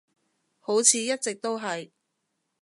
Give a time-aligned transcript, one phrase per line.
[0.59, 1.91] 好似一直都係